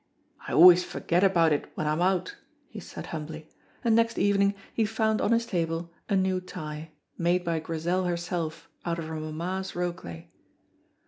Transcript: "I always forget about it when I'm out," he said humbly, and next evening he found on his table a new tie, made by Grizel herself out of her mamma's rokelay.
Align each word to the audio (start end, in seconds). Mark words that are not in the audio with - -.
"I 0.47 0.53
always 0.53 0.83
forget 0.83 1.23
about 1.23 1.53
it 1.53 1.71
when 1.75 1.85
I'm 1.85 2.01
out," 2.01 2.35
he 2.69 2.79
said 2.79 3.05
humbly, 3.13 3.47
and 3.83 3.93
next 3.95 4.17
evening 4.17 4.55
he 4.73 4.83
found 4.83 5.21
on 5.21 5.31
his 5.31 5.45
table 5.45 5.91
a 6.09 6.15
new 6.15 6.41
tie, 6.41 6.89
made 7.19 7.45
by 7.45 7.59
Grizel 7.59 8.05
herself 8.05 8.67
out 8.83 8.97
of 8.97 9.05
her 9.05 9.19
mamma's 9.19 9.73
rokelay. 9.75 10.29